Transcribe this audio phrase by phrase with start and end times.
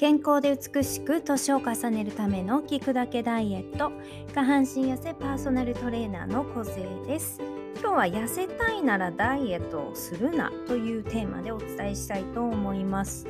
[0.00, 3.92] 健康で美しく年を重ねるための聞くだけダイエット。
[4.32, 7.38] 下半身痩せパーソナルトレーナーの小勢です。
[7.82, 13.26] 今日は痩せたいならダイエットをするなというテーマでお伝えしたいと思います。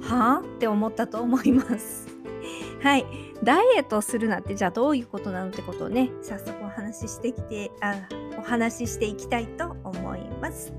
[0.00, 0.40] はあ？
[0.40, 2.08] って思ったと思います。
[2.80, 3.04] はい。
[3.44, 10.72] ダイエットをするなってじゃあどういうことなのってことをね早速お話ししてきてあお話ししていきたいと思います。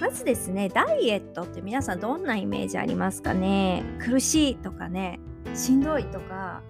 [0.00, 3.84] まずですねダイエットって皆さんどんなイメージありますかね？
[4.00, 5.20] 苦しいとかね
[5.54, 6.62] しんどいとか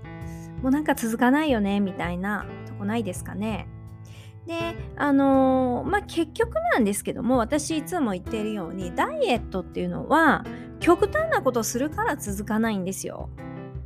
[0.63, 3.69] もうなんか続かないよねみたいなとこないですかね？
[4.47, 10.45] であのー、まあ結局なんですけども私いつも言っているようにダイエットっていうのは
[10.81, 13.31] 極端なことするから続かないんですよ。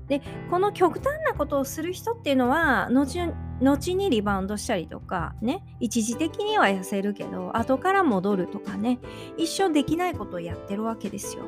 [0.08, 3.18] でこの極端なことをする人っていうのは後
[3.60, 8.98] 後にリバウンドしたりとかね一時的には痩せるけど後から戻るとかね
[9.36, 11.44] 一生できないことをやってるわけですよ。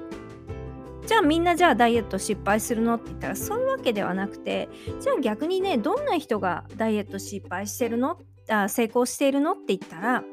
[1.06, 4.68] じゃあみんなじゃあダイエット失敗するのって言ったらそういうわけではなくて
[5.00, 8.18] じゃあ逆にねどんな人がダイエット失敗してるの？
[8.48, 10.24] あ成功しているのって言ったらう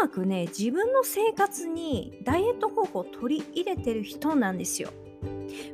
[0.00, 4.90] まくね自分の生活にダイエット方法を取り入れてる人なんですよ。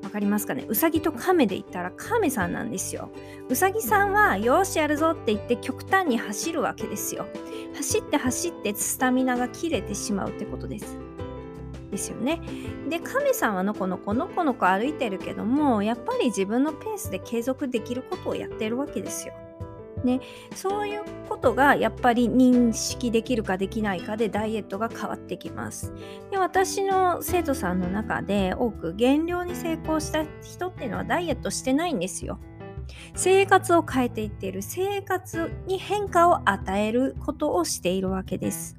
[0.03, 0.65] わかりますかね？
[0.69, 3.11] うさぎと亀で言ったら亀さんなんですよ。
[3.49, 7.27] うさぎさんはよしやるぞって言って極端に走るわけですよ。
[7.77, 10.99] 走って走ってスタミナが切れてしまうってことです。
[11.91, 12.41] ですよね。
[12.89, 19.35] で亀さんはのこのこのこのこ歩いてるけどもやっぱり自分のペースで継続できることをやってるわけですよ。
[20.05, 20.21] ね、
[20.55, 25.93] そういうことがやっぱり認識できるかできないかでダイエットが変わってきます。
[26.31, 32.39] で私の生徒さんの中で多く減量に成功した人っていうのはダイエットしてないんですよ。
[33.15, 38.77] 生活を変えていっている生活に変化を与えることをしているわけです。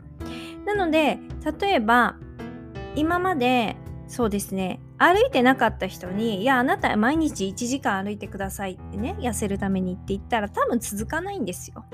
[0.66, 1.20] なので
[1.60, 2.16] 例えば
[2.96, 3.76] 今まで
[4.08, 11.86] そうですね歩いてなかった人に「いやあなた毎日1時間歩いてください」ってね痩せるためにって言ったら多分続かないんですよ。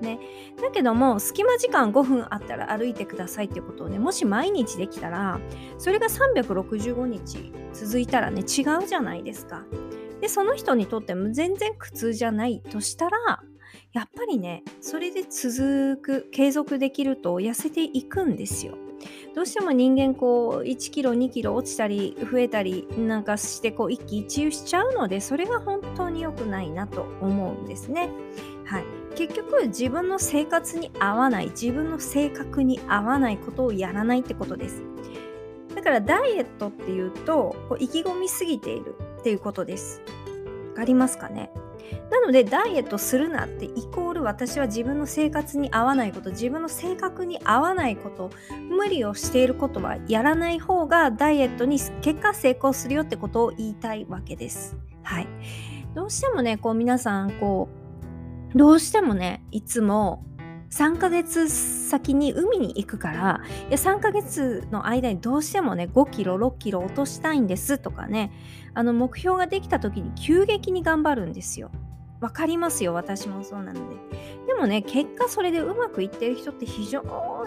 [0.00, 0.20] ね、
[0.62, 5.40] だけども隙間時間5分あったら歩いてくださいってことをねもし毎日できたら
[5.76, 9.64] それが365日続いたらね違うじゃないですか。
[10.20, 13.42] でその人にとっても全然苦痛じゃないとしたら
[13.92, 18.76] やっぱりねそれで続く継続できると痩せていくんですよ。
[19.34, 28.10] どうしても人間こう1キロ2キロ落ちたり増えたりなんかしてこう一喜一憂しちゃうのでそれが本当に良くないなと思うんですね。
[28.64, 34.82] はい、結局自分の生活に合わない自分の性格に合わないことをやらないってことです。
[35.74, 40.02] だからダイエットっていうとこう意気込みすぎているっていうことです。
[40.70, 41.50] わかりますかね？
[42.10, 48.30] なのでダイエットするなってイコール私は自分の生活に合わないこと自分の性格に合わないこと
[48.70, 54.76] 無理をしていることはやらない方がダイエットに結果成功するよってことを言いたいわけです。
[55.02, 55.28] はい。
[55.94, 57.68] どうしてもねこう皆さんこ
[58.54, 60.24] うどうしてもねいつも
[60.70, 68.32] 3ヶ月先に海に行くからいや3ヶ月の間にどうしてもね5キロ6キロ落としたいんですとかね
[68.74, 71.70] あの目標ができた時に急激に頑張るんですよ。
[72.20, 73.96] わかりますよ私もそうなので。
[74.46, 77.02] でもね結果それでうまくいってる人って非常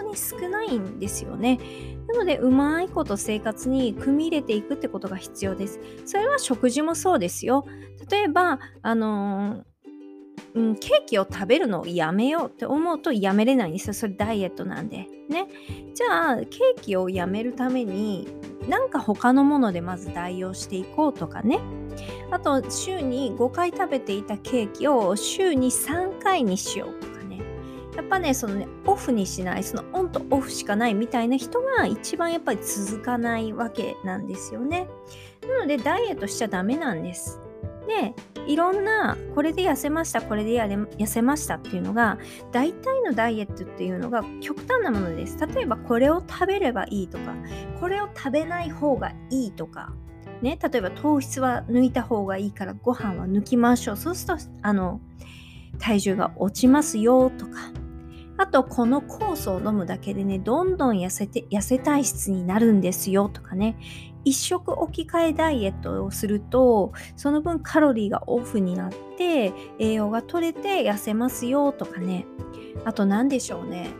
[0.08, 1.58] に少ないんですよね。
[2.08, 5.80] なのでうまいこと生活に組み入れていくってことが必要です。
[6.06, 7.66] それは食事もそうですよ。
[8.10, 9.72] 例えばあのー
[10.54, 13.94] うん、ケーキを食べるのをやめようって思うとやめれないんですよ。
[13.94, 15.08] それダイエットなんで。
[15.28, 15.48] ね。
[15.94, 18.28] じゃあ、ケーキをやめるために、
[18.68, 21.60] なんか他のものでまず代用していこうとかね。
[22.30, 27.40] あと、週に5回食べていたケーキを週に3回にしようとかね。
[27.96, 34.88] やっぱね、そのね、オフにしない、そのオンとオフしかないみたいな人が一番やっぱり続かないわけなんですよね。
[35.46, 37.40] なので、ダイエットしちゃダメなんです。
[38.00, 38.14] で
[38.46, 42.18] いろんなこれで痩せましたこれで痩せましたっていうのが
[42.50, 45.38] 大体のダイエットっていうのが極端なものです。
[45.38, 47.34] 例えばこれを食べればいいとか
[47.80, 49.92] これを食べない方がいいとか
[50.40, 53.96] ね例えば糖質は抜いた方がいいからご飯は抜きましょう。
[53.96, 55.00] そうするとあの
[55.78, 57.72] 体重が落ちますよとか
[58.38, 63.76] あとこの酵素を飲むだけでねどんどん痩せて痩せ体質になるんですよとかね。
[64.24, 72.26] 一食置き換えダイエットをするとその分カロリーがオフになって栄養が取れて痩せますよとかね。
[72.84, 73.90] あと何でしょうね。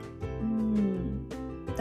[0.42, 1.28] うん。
[1.28, 1.36] 例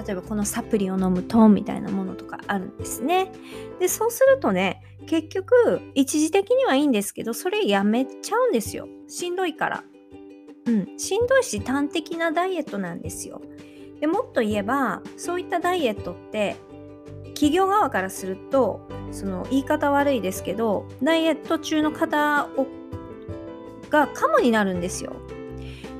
[0.09, 3.31] えばこのサプリを飲むとみたいなものとかあるんですね。
[3.79, 8.87] でそうするとね結局一時的にはいいんですけどそれやめちゃうんですよ。
[9.07, 9.83] しんどいから。
[10.65, 10.97] うん。
[10.97, 13.41] しんどいし端的なダイエットなんですよ。
[13.99, 16.55] でもっと言えばそういったダイエットって
[17.41, 22.67] 企業側からするとその言い方悪いですけどダイエット中の方を
[23.89, 25.13] がカモになるんですよ。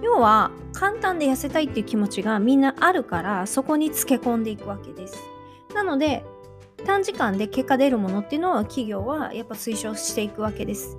[0.04, 5.18] 要は簡単で痩せたいっていう気持ちがみんなあるからそこにつけ込んでいくわけです。
[5.74, 6.24] なので
[6.86, 10.96] 短時間で結果出るものっていうのは企業はやっぱ推奨していくわけです。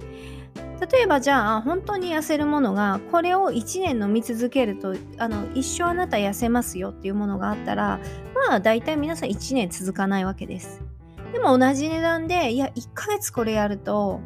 [0.91, 8.01] 例えばじゃあ本当に痩せるものがこれを1年飲み続けるとあの一生あなた痩せますよっていうものがあったら
[8.49, 10.83] まあ大体皆さん1年続かないわけです。
[11.33, 14.21] でも同じ値段でいや1ヶ月これやると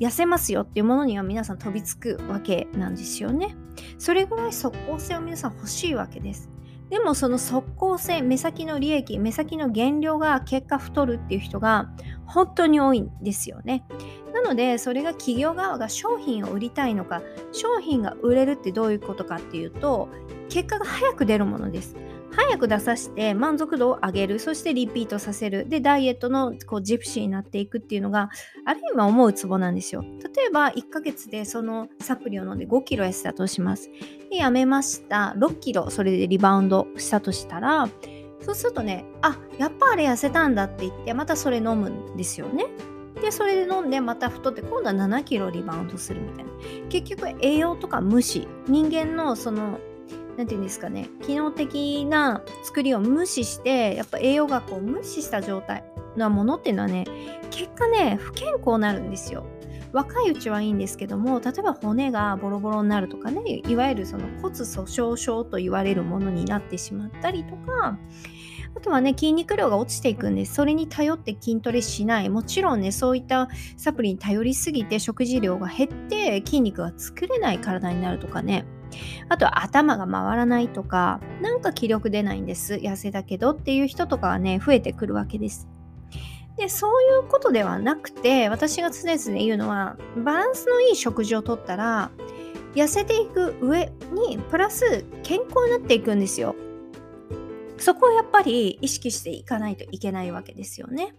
[0.00, 3.56] 痩せますよっていうものには皆さん飛びつくわけなんですよね。
[3.98, 6.48] それぐらい即効性を皆さん欲しいわけです。
[6.88, 11.90] でもその即効性、目先の利益、目先の減量が結果太るっていう人が
[12.24, 13.84] 本当に多いんですよね。
[14.32, 17.20] なのでそれが企業側が商品を売りたいのか、
[17.52, 20.08] 商品が売れるってどういうことかっていうと、
[20.48, 21.94] 結果が早く出るものです。
[22.32, 25.68] 早く出させて満足度を上げるそしてリピートさせる。
[25.68, 28.30] でダイエットのこうジプシーになっていくっていうのが
[28.64, 30.02] ある意味思うツボなんですよ。
[30.02, 33.90] 例えば1ヶ月でそのサプリを飲んで5キロ痩せたとします。
[34.30, 35.34] でやめました。
[35.36, 37.88] 6キロそれでリバウンドしたとしたら
[38.40, 42.66] そうするとねあやっぱあれ痩せたんだって言ってまたそれ飲むんですよね。
[43.20, 46.50] でそれで飲んでまた太って今度は7キロリバウンドするみたいな。
[46.88, 48.46] 結局栄養とか無視。
[48.68, 49.80] 人間のその
[50.38, 55.82] 何て言うんですかね機能的な作りを無視してやっぱ栄養学を無視した状態
[56.16, 57.04] なものっていうのはね
[57.50, 59.44] 結果ね不健康になるんですよ。
[59.90, 67.98] 若いうちはいいんですけども例えば骨がボロボロになるとかねいわゆるその骨粗鬆症と言われるものになってしまったりとか
[68.76, 72.28] あとはね筋肉量が落ちていくんでそれに頼って筋トレしない。
[72.28, 78.66] もちろんねそういったサプリに頼りすぎて食事量が減って筋肉が作れない体になるとかね。
[79.28, 82.74] あとは頭が回らないとか、なんか気力出ないんです。
[82.74, 85.68] 痩せだけどっていう人とかはね、増えてくるわけです。
[86.56, 92.10] で、そういうことではなくて、私が常々言うのは、バランスのいい食事をとったら、
[92.74, 96.56] 痩せていく上に、プラス健康になっていくんですよ。
[97.78, 101.14] そこをやっぱり意識していかないといけないわけですよね。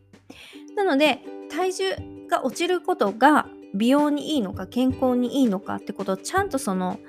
[0.76, 1.84] なので、体重
[2.30, 7.00] が落ちることが美容にいいのか健康にいいのかってことをちゃんとその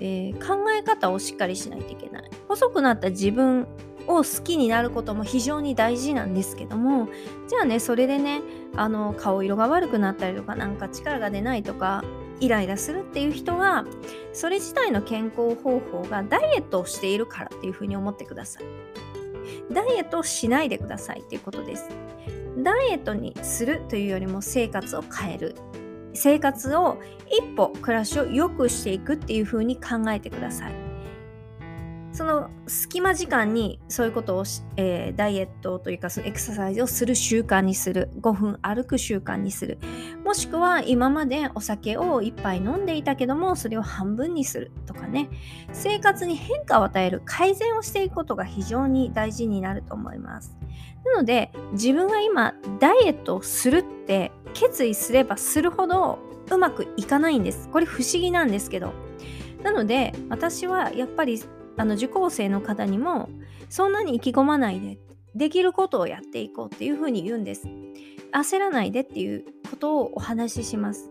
[0.00, 2.30] えー、考え方をしっかりしないといけない。
[2.48, 3.66] 細くなった自分
[4.06, 7.08] を好きになることも非常に大事なんですけども
[7.46, 8.40] じゃあねそれでね
[8.74, 12.02] あの顔色が悪くなったりとかなんか力が出ないとか
[12.40, 13.84] イライラするっていう人は
[14.32, 18.64] それ自体の健康方法がダイエットをしているからっていうふうに思ってください。
[19.72, 21.88] ダイエットをしないでくださいっていうことです。
[22.62, 25.54] ダイエットにするというよりも生活を変える。
[26.18, 26.98] 生活を
[27.30, 30.87] 一歩暮らしを良くしていくっていう風に考えてください。
[32.12, 34.44] その隙間時間にそういうことを、
[34.76, 38.10] えー、ダイエットというかそのエクササイズをする習慣にする。
[38.20, 39.78] 5分歩く習慣にする。
[40.24, 44.72] もしくは今までお酒を1杯飲んでいたけどもそれを半分にする。
[44.86, 45.28] とかね。
[45.72, 47.22] 生活に変化を与える。
[47.24, 50.56] 改善をしていくことが非常に大事になると思います。
[51.04, 56.18] なので自分が今ダイエットをするって決意すればするほど
[56.50, 57.68] うまくいかないんです。
[57.68, 58.92] これ不思議なんですけど。
[59.62, 61.42] なので私はやっぱり
[61.78, 63.30] あの受講生の方にも
[63.70, 64.98] そんなに意気込まないで
[65.34, 67.68] できることをやっていこうっていうふうに言うんです。
[68.32, 71.08] 焦らないでっていうことをお話しします。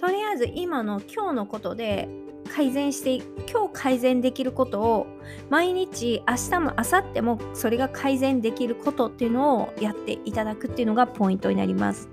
[0.00, 2.08] とりあえず今の今日のことで
[2.54, 3.16] 改善して
[3.50, 5.06] 今日改善できることを
[5.50, 12.08] 毎日明日も明後日もそれが改善できることっていうのをやっていただくっていうのがポイントになります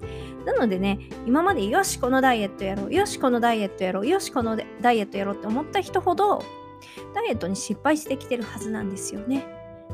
[0.46, 6.44] なのでね今までよしこのダイエットやろうよしこのダイエットやろうよしこのダイエットやろうって思った人ほど
[7.14, 9.46] ダイエットに失敗してきてるはずなんですよね。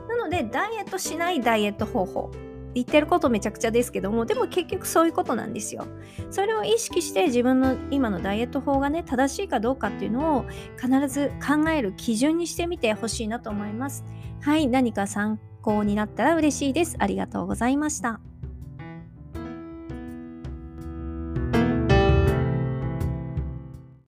[0.08, 2.32] なのでダイエットしないダイエット方法。
[2.74, 5.86] 言ってることめちゃくちゃですけどもでも結局そういうことなんですよ。
[6.32, 10.46] それを意識して自分の今のダイエット法がね正しいかどうかっていうのを
[10.82, 14.04] 必ず考える基準にしてみてほしいなと思います。
[14.42, 16.96] はい何か参考になったら嬉しいです。
[17.00, 18.33] ありがとうございました。